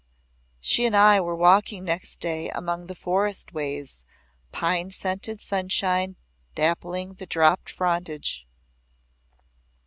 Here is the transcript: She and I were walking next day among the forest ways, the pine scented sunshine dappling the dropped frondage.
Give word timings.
She 0.59 0.85
and 0.87 0.95
I 0.95 1.21
were 1.21 1.35
walking 1.35 1.83
next 1.85 2.21
day 2.21 2.49
among 2.49 2.87
the 2.87 2.95
forest 2.95 3.53
ways, 3.53 4.03
the 4.51 4.57
pine 4.57 4.89
scented 4.89 5.39
sunshine 5.39 6.15
dappling 6.55 7.13
the 7.19 7.27
dropped 7.27 7.69
frondage. 7.69 8.47